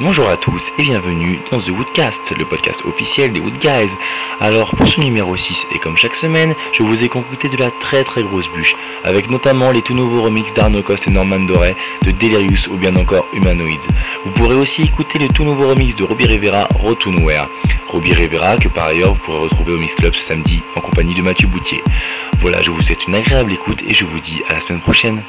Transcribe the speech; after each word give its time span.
Bonjour 0.00 0.28
à 0.28 0.36
tous 0.36 0.70
et 0.78 0.82
bienvenue 0.82 1.40
dans 1.50 1.60
The 1.60 1.70
Woodcast, 1.70 2.32
le 2.38 2.44
podcast 2.44 2.84
officiel 2.84 3.32
des 3.32 3.40
Wood 3.40 3.58
Guys. 3.58 3.90
Alors 4.40 4.70
pour 4.76 4.86
ce 4.86 5.00
numéro 5.00 5.36
6 5.36 5.66
et 5.74 5.80
comme 5.80 5.96
chaque 5.96 6.14
semaine, 6.14 6.54
je 6.70 6.84
vous 6.84 7.02
ai 7.02 7.08
concocté 7.08 7.48
de 7.48 7.56
la 7.56 7.72
très 7.72 8.04
très 8.04 8.22
grosse 8.22 8.48
bûche, 8.52 8.76
avec 9.02 9.28
notamment 9.28 9.72
les 9.72 9.82
tout 9.82 9.94
nouveaux 9.94 10.22
remixes 10.22 10.54
d'Arno 10.54 10.82
Cost 10.82 11.08
et 11.08 11.10
Norman 11.10 11.40
Doré, 11.40 11.74
de 12.04 12.12
Delirious 12.12 12.68
ou 12.70 12.76
bien 12.76 12.94
encore 12.94 13.26
Humanoids. 13.32 13.88
Vous 14.24 14.30
pourrez 14.30 14.54
aussi 14.54 14.82
écouter 14.82 15.18
le 15.18 15.26
tout 15.26 15.42
nouveau 15.42 15.68
remix 15.68 15.96
de 15.96 16.04
Robbie 16.04 16.26
Rivera, 16.26 16.68
Nowhere. 17.06 17.48
Robbie 17.88 18.14
Rivera 18.14 18.56
que 18.56 18.68
par 18.68 18.84
ailleurs 18.84 19.14
vous 19.14 19.20
pourrez 19.20 19.40
retrouver 19.40 19.72
au 19.72 19.78
Mix 19.78 19.96
Club 19.96 20.14
ce 20.14 20.22
samedi 20.22 20.62
en 20.76 20.80
compagnie 20.80 21.14
de 21.14 21.22
Mathieu 21.22 21.48
Boutier. 21.48 21.82
Voilà, 22.38 22.62
je 22.62 22.70
vous 22.70 22.82
souhaite 22.82 23.08
une 23.08 23.16
agréable 23.16 23.52
écoute 23.52 23.82
et 23.82 23.94
je 23.94 24.04
vous 24.04 24.20
dis 24.20 24.42
à 24.48 24.54
la 24.54 24.60
semaine 24.60 24.80
prochaine. 24.80 25.24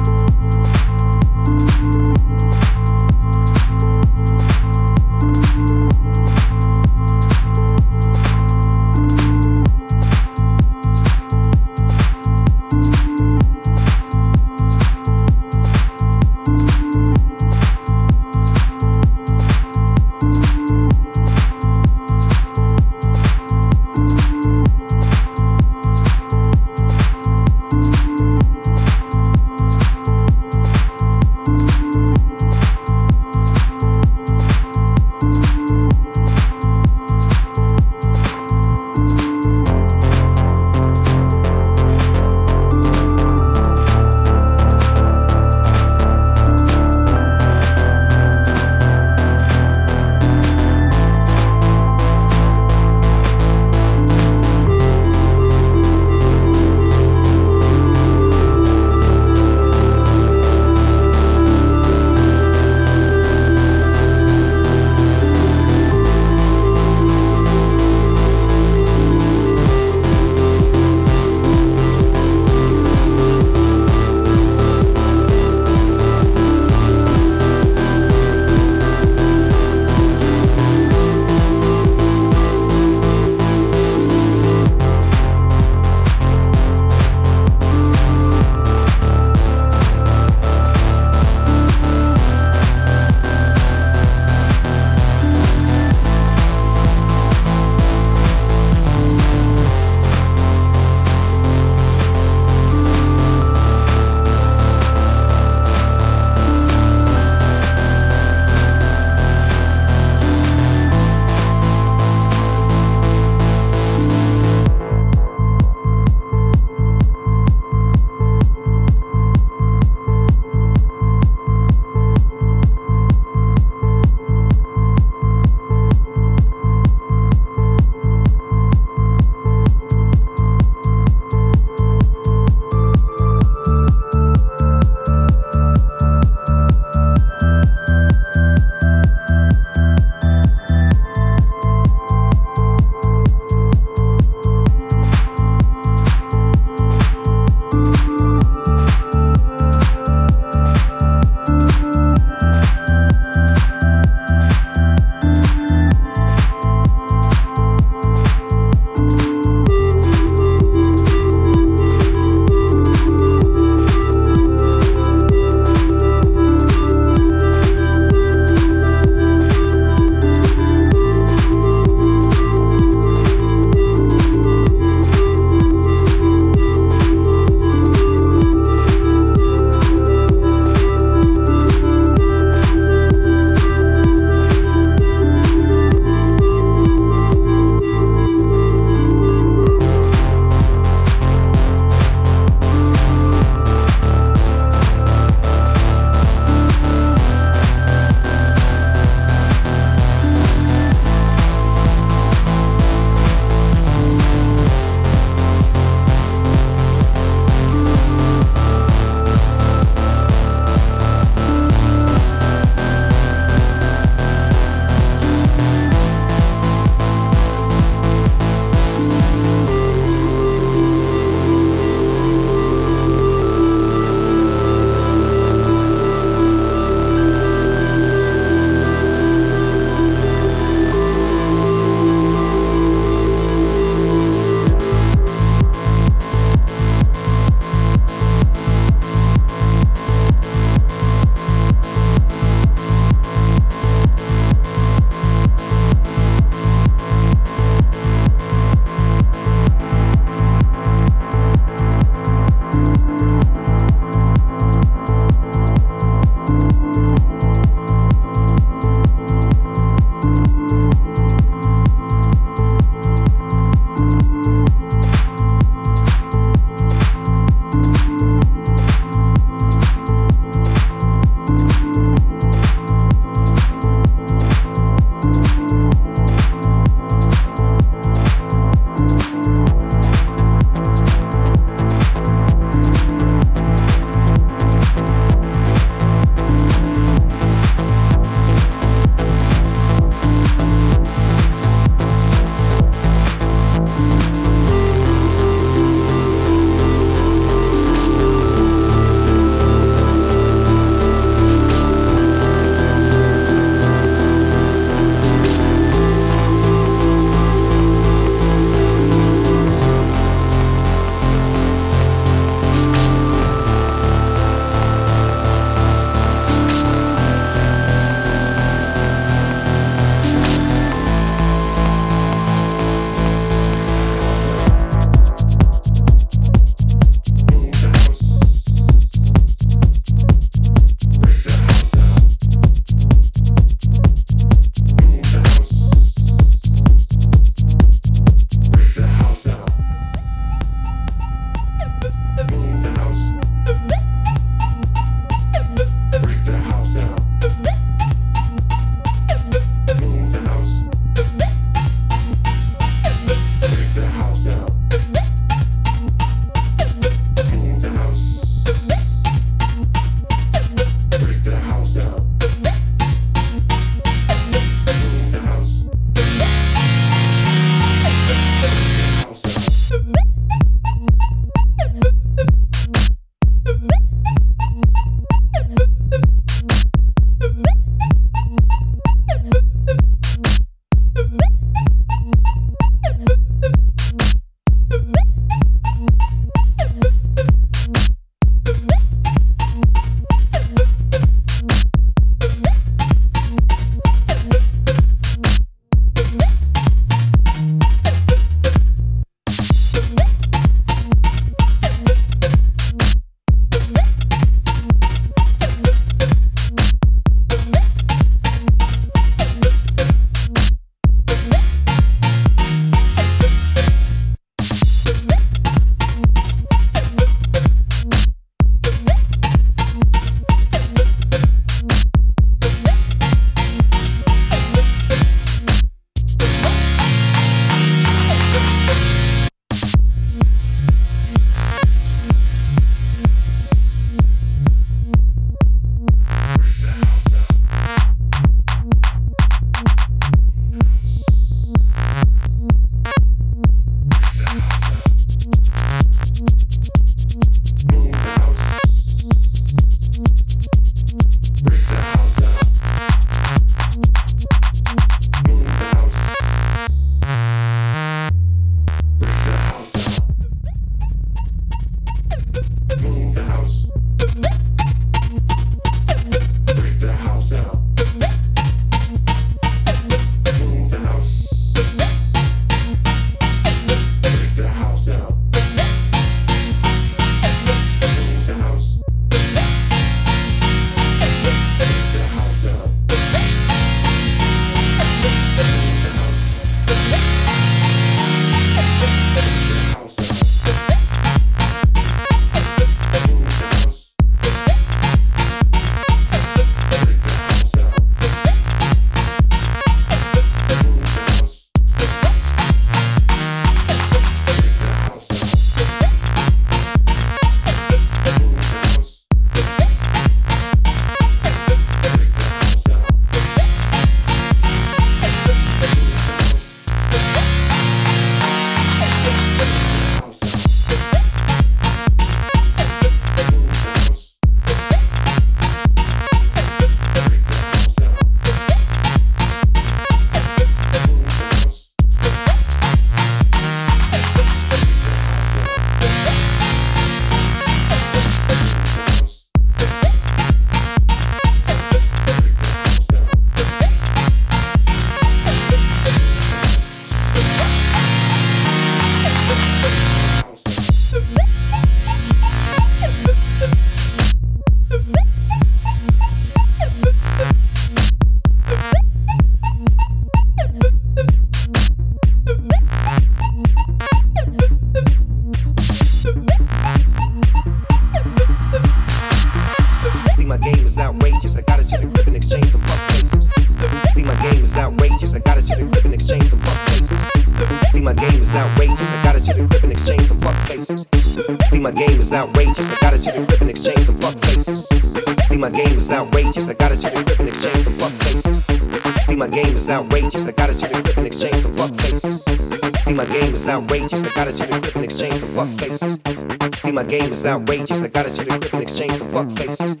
See, 596.82 596.90
my 596.90 597.04
game 597.04 597.30
is 597.30 597.46
outrageous. 597.46 598.02
I 598.02 598.08
got 598.08 598.26
it 598.26 598.32
to 598.32 598.42
the 598.42 598.58
crib 598.58 598.74
and 598.74 598.82
exchange 598.82 599.18
some 599.18 599.30
fuck 599.30 599.48
faces. 599.52 600.00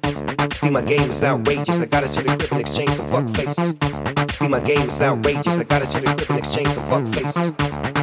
See, 0.58 0.68
my 0.68 0.82
game 0.82 1.08
is 1.08 1.22
outrageous. 1.22 1.80
I 1.80 1.86
got 1.86 2.02
it 2.02 2.08
to 2.10 2.22
the 2.24 2.34
crib 2.34 2.50
and 2.50 2.60
exchange 2.60 2.96
some 2.96 3.06
fuck 3.06 3.28
faces. 3.30 3.78
See, 4.34 4.48
my 4.48 4.58
game 4.58 4.88
is 4.90 5.00
outrageous. 5.00 5.60
I 5.60 5.62
got 5.62 5.82
it 5.82 5.90
to 5.94 6.00
the 6.00 6.10
crib 6.10 6.30
and 6.30 6.38
exchange 6.40 6.74
some 6.74 6.86
fuck 6.90 7.06
faces. 7.06 7.54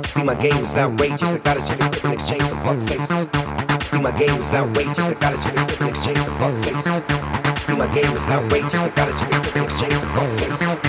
See, 0.07 0.23
my 0.23 0.33
game 0.35 0.63
is 0.63 0.77
outrageous. 0.77 1.33
I 1.35 1.39
got 1.39 1.57
it 1.57 1.67
to 1.67 1.75
the 1.75 1.89
crib 1.91 2.05
and 2.05 2.13
exchange 2.13 2.47
some 2.47 2.61
fuck 2.63 2.79
faces. 2.87 3.27
See, 3.91 3.99
my 3.99 4.15
game 4.15 4.39
is 4.39 4.53
outrageous. 4.53 5.09
I 5.11 5.15
got 5.19 5.33
it 5.35 5.41
to 5.43 5.49
the 5.51 5.59
crib 5.59 5.81
and 5.83 5.89
exchange 5.91 6.23
some 6.23 6.37
fuck 6.39 6.55
faces. 6.63 7.03
See, 7.67 7.75
my 7.75 7.87
game 7.91 8.15
is 8.15 8.29
outrageous. 8.31 8.79
I 8.79 8.95
got 8.95 9.11
it 9.11 9.19
to 9.19 9.25
the 9.27 9.35
crib 9.43 9.59
and 9.59 9.67
exchange 9.67 9.99
some 9.99 10.11
fuck 10.15 10.31
faces. 10.39 10.79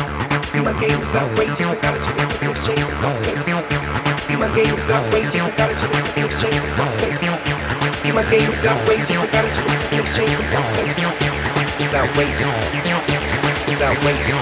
See, 0.46 0.62
my 0.62 0.72
game 0.78 1.00
is 1.02 1.10
outrageous. 1.10 1.66
I 1.66 1.74
got 1.82 1.98
it 1.98 2.06
to 2.06 2.10
the 2.14 2.22
crib 2.22 2.38
and 2.38 2.50
exchange 2.54 2.86
some 2.86 2.98
fuck 3.02 3.18
faces. 3.26 3.58
See, 4.22 4.36
my 4.38 4.46
game 4.54 4.78
is 4.78 4.90
outrageous. 4.94 5.42
I 5.42 5.50
got 5.58 5.70
it 5.74 5.78
to 5.82 5.86
the 5.90 5.98
crib 5.98 6.14
and 6.14 6.26
exchange 6.30 6.60
some 6.62 6.70
fuck 6.78 6.94
faces. 7.02 7.79
See, 8.00 8.12
my 8.12 8.24
game 8.30 8.50
is 8.50 8.64
outrageous. 8.64 9.18
I 9.20 9.26
got 9.26 9.44
it 9.44 9.52
exchange 10.00 10.34
some 10.34 10.46
faces. 10.72 11.04
It's 11.76 11.92
outrageous. 11.92 12.48
It's 13.68 13.82
outrageous. 13.82 14.40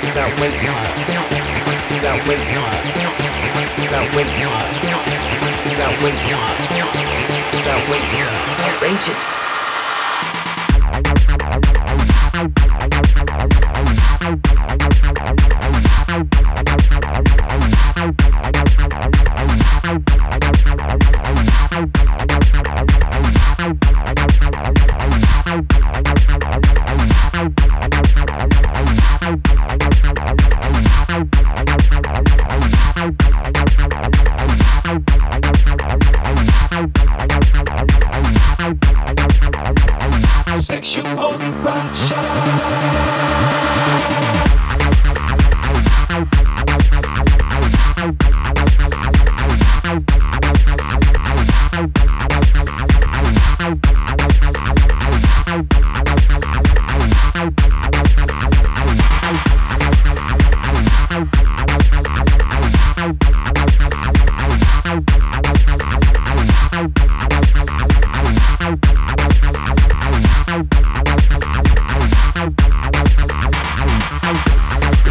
It's 0.00 0.16
outrageous. 0.16 0.72
It's 1.92 2.04
outrageous. 2.08 2.64
It's 3.76 3.92
outrageous. 3.92 4.48
It's 5.66 5.78
outrageous. 5.78 6.48
It's 7.52 7.66
outrageous. 7.68 8.32
Outrageous. 8.64 9.48
How 13.28 13.67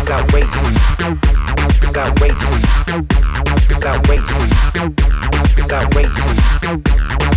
It's 0.08 0.16
outrageous. 0.16 0.64
It's 1.84 1.98
outrageous. 1.98 2.54
It's 3.68 3.84
outrageous. 3.86 4.40
It's 5.58 5.74
outrageous. 5.74 6.30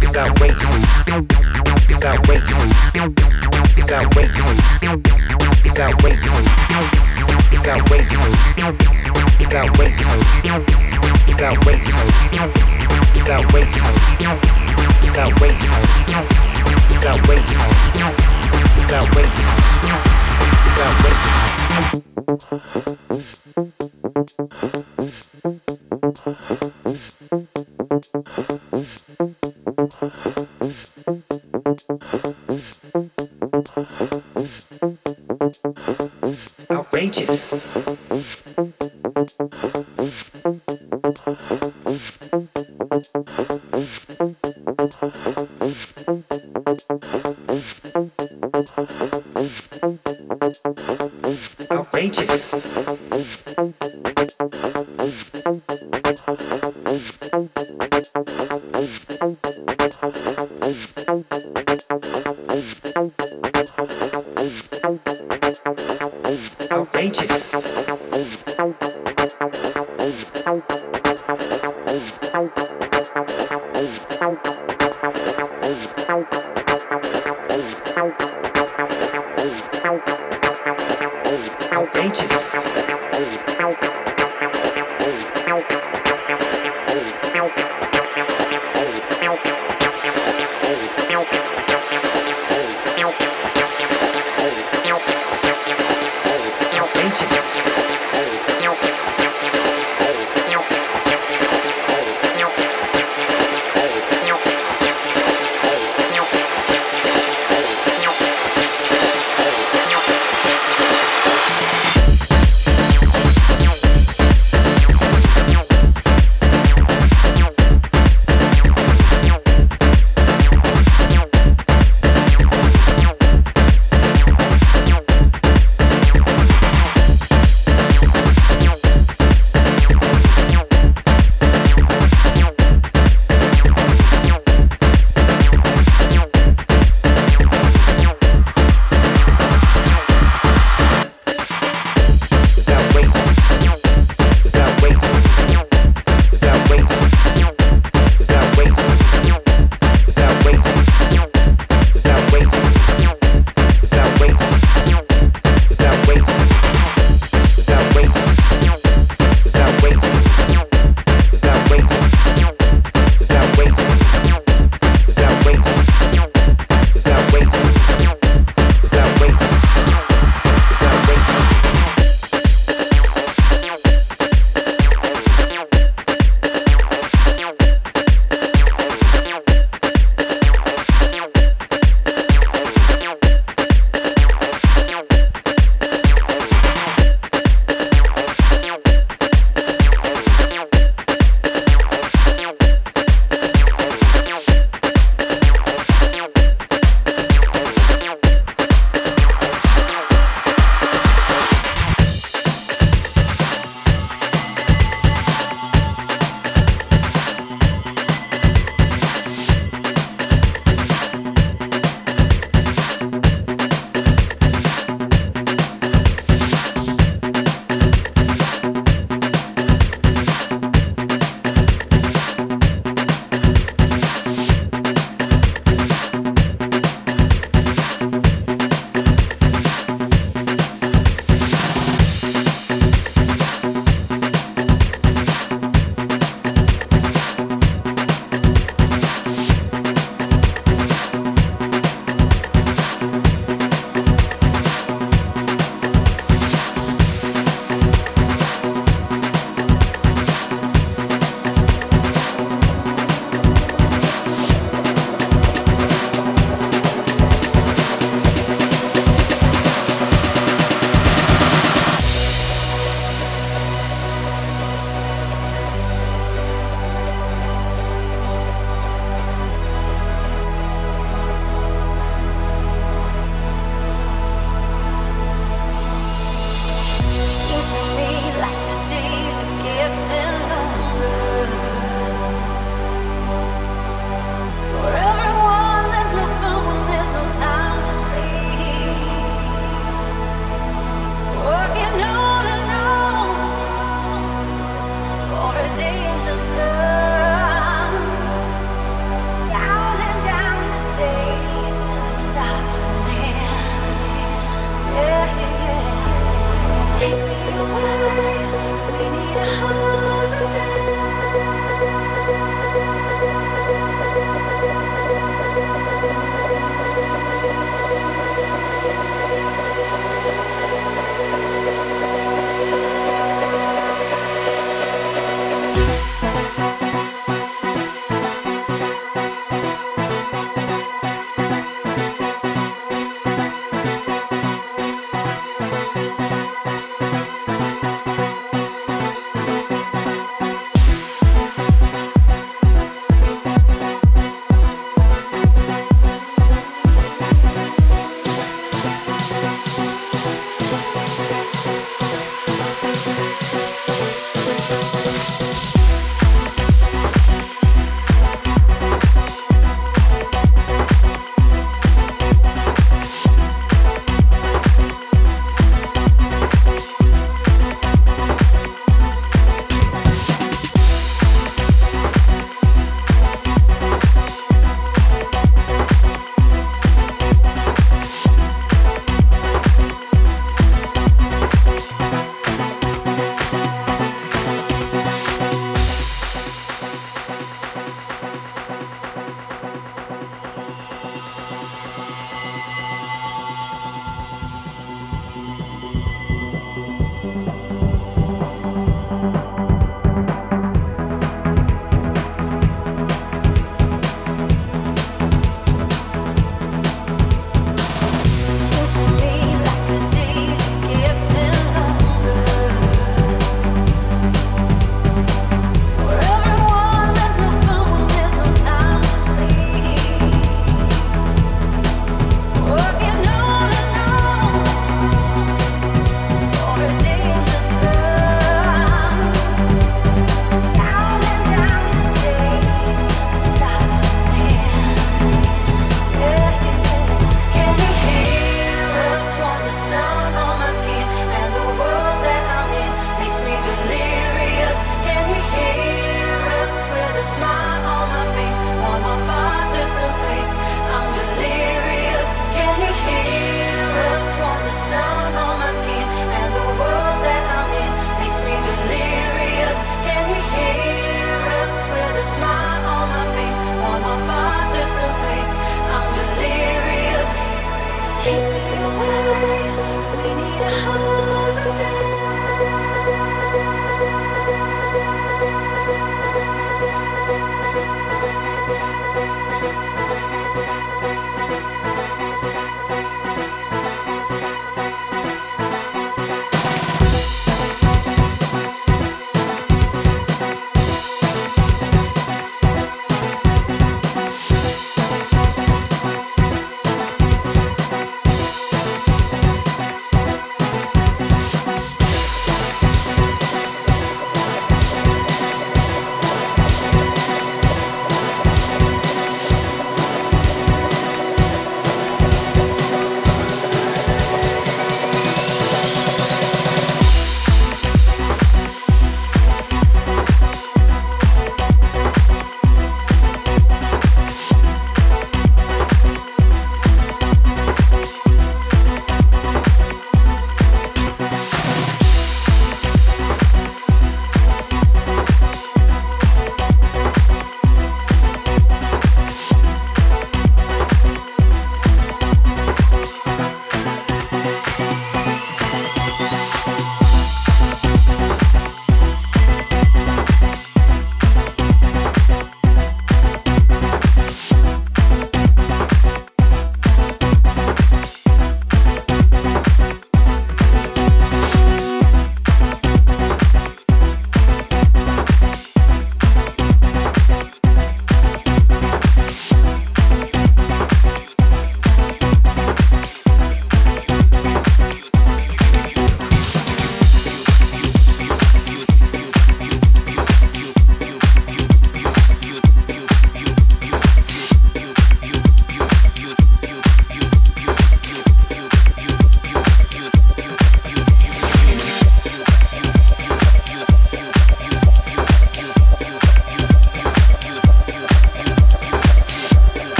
It's 0.00 0.16
outrageous. 0.16 0.72
It's 1.90 2.02
outrageous. 2.02 2.70
It's 3.76 3.92
outrageous. 3.92 4.48
It's 5.62 5.78
outrageous. 5.78 6.36
It's 7.52 7.68
outrageous. 7.68 8.22
It's 9.40 9.52
outrageous. 9.52 10.14
It's 11.20 11.40
outrageous. 11.42 11.98
It's 13.12 13.28
outrageous. 13.28 13.84
It's 15.02 15.18
outrageous. 15.18 15.74
It's 16.90 17.04
outrageous. 17.04 17.60
It's 18.78 18.92
outrageous. 18.92 20.23
outrageous. 20.80 21.54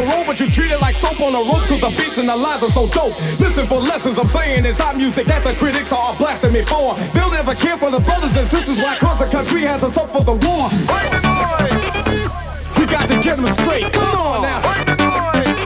The 0.00 0.16
road, 0.16 0.26
but 0.26 0.40
you 0.40 0.50
treat 0.50 0.70
it 0.70 0.80
like 0.80 0.94
soap 0.94 1.20
on 1.20 1.32
the 1.32 1.38
road. 1.38 1.68
The 1.68 1.90
beats 1.96 2.18
and 2.18 2.28
the 2.28 2.36
lies 2.36 2.62
are 2.62 2.70
so 2.70 2.86
dope. 2.88 3.14
Listen 3.40 3.66
for 3.66 3.80
lessons 3.80 4.18
I'm 4.18 4.26
saying 4.26 4.64
is 4.64 4.78
hot 4.78 4.96
music 4.96 5.26
that 5.26 5.44
the 5.44 5.52
critics 5.54 5.92
are 5.92 6.14
blasting 6.16 6.52
me 6.52 6.62
for. 6.62 6.94
They'll 7.12 7.30
never 7.30 7.54
care 7.54 7.76
for 7.76 7.90
the 7.90 8.00
brothers 8.00 8.36
and 8.36 8.46
sisters 8.46 8.78
why 8.78 8.96
cause 8.96 9.18
the 9.18 9.26
country 9.26 9.62
has 9.62 9.84
us 9.84 9.96
up 9.96 10.12
for 10.12 10.24
the 10.24 10.32
war. 10.32 10.68
Bring 10.88 11.10
the 11.12 11.20
noise. 11.20 11.84
We 12.78 12.86
got 12.86 13.08
to 13.08 13.16
get 13.20 13.36
them 13.36 13.46
straight. 13.48 13.92
Come 13.92 14.16
on 14.16 14.42
now. 14.42 14.60
Bring 14.64 14.84
the 14.88 14.96
noise. 14.96 15.60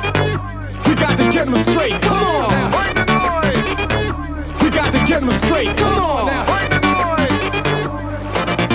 We 0.86 0.94
got 0.94 1.16
to 1.18 1.24
get 1.30 1.46
them 1.46 1.56
straight. 1.56 2.00
Come 2.02 2.24
on 2.24 2.50
now. 2.50 2.70
Bring 2.74 2.94
the 2.94 3.06
noise. 3.14 3.70
We 4.62 4.68
got 4.70 4.90
to 4.92 5.00
get 5.06 5.20
them 5.20 5.30
straight. 5.46 5.76
Come 5.76 5.98
on 5.98 6.26
now. 6.26 6.44
Bring 6.50 6.70
the 6.74 6.80
noise. 6.82 7.44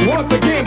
Once 0.08 0.32
again, 0.34 0.64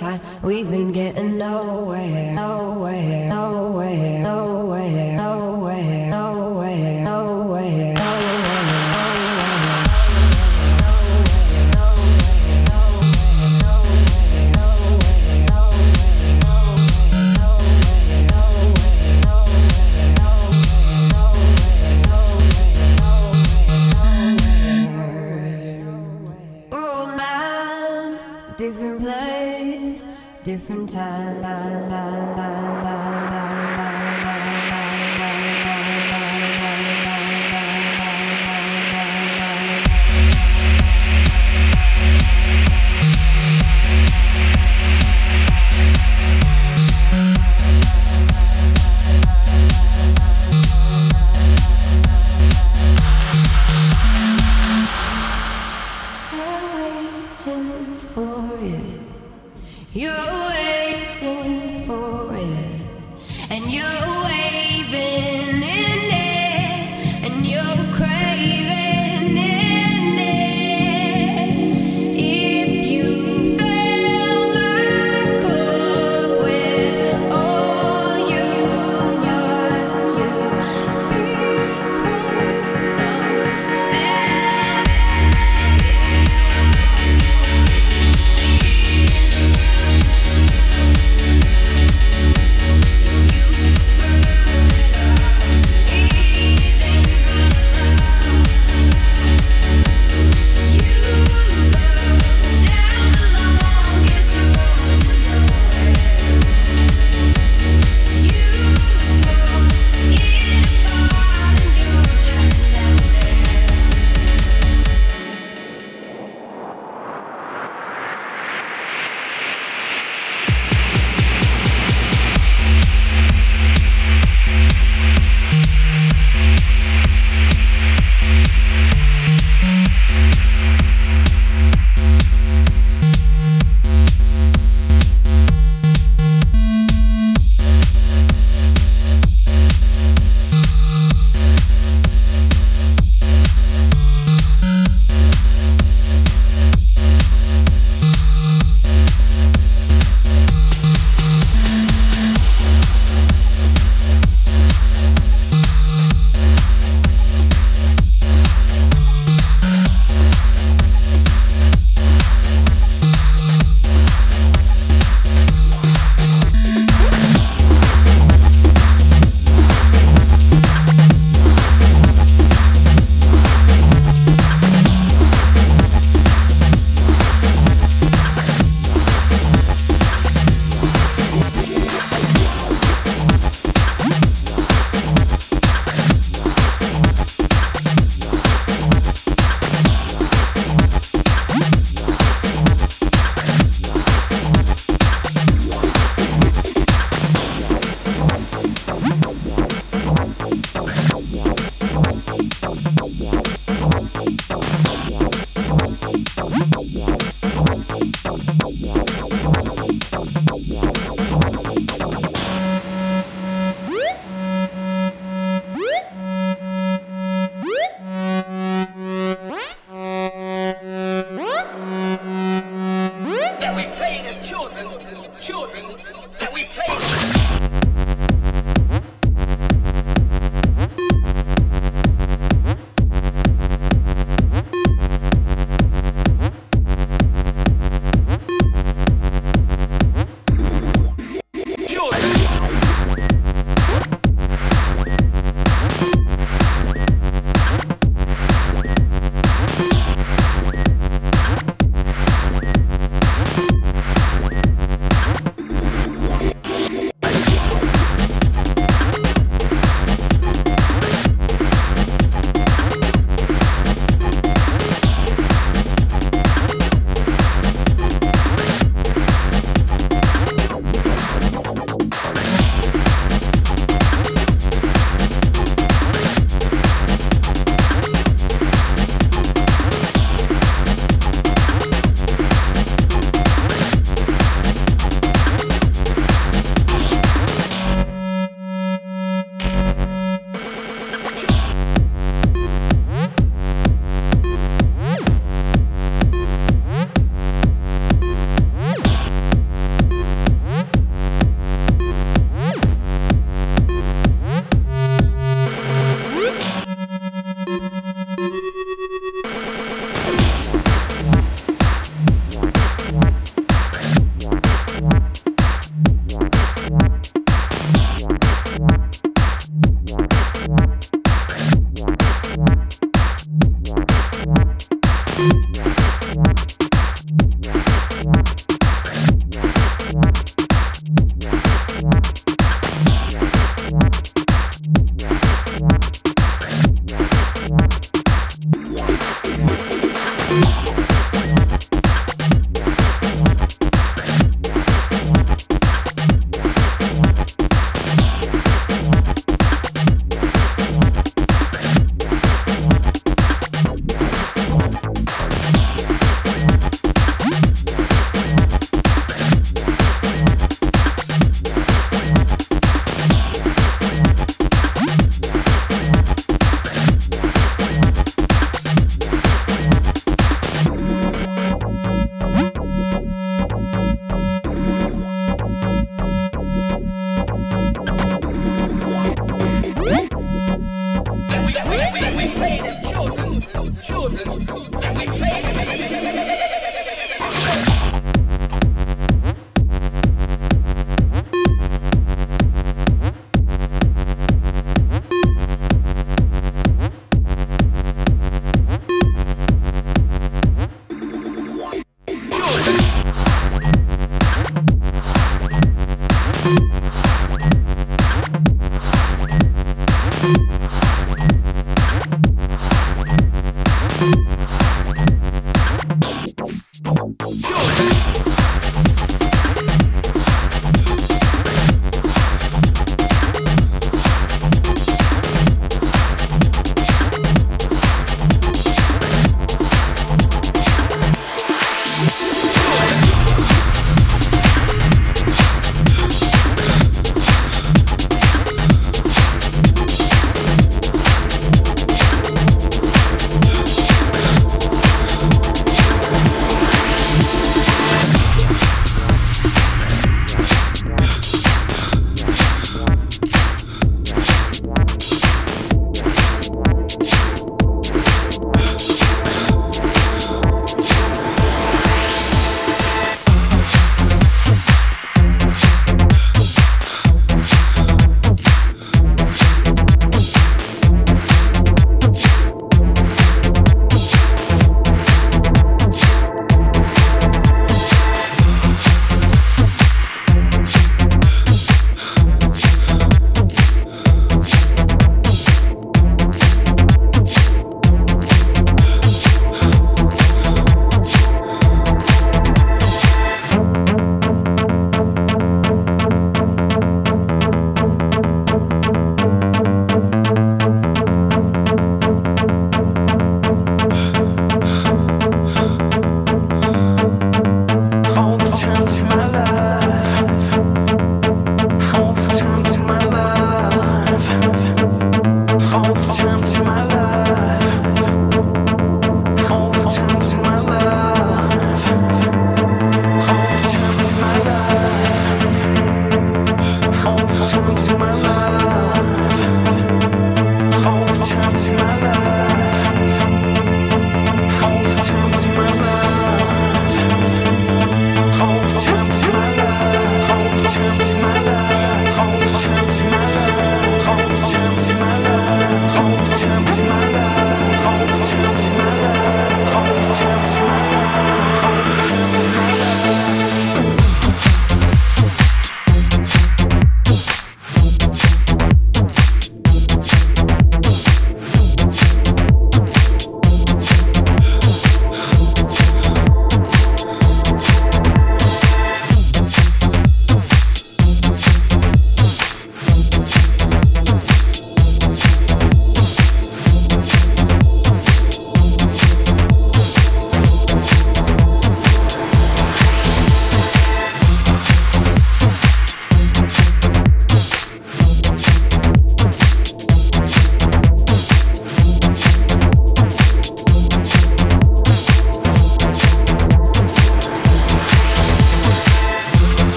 time. 0.00 0.20
We've 0.42 0.68
been 0.68 0.92
getting 0.92 1.38
nowhere, 1.38 2.13